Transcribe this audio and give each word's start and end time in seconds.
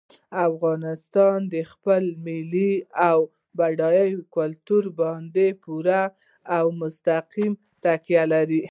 افغانستان 0.47 1.39
په 1.51 1.61
خپل 1.71 2.03
ملي 2.27 2.73
او 3.09 3.19
بډایه 3.57 4.07
کلتور 4.35 4.83
باندې 4.99 5.45
پوره 5.63 6.03
او 6.57 6.65
مستقیمه 6.81 7.59
تکیه 7.83 8.23
لري. 8.33 8.59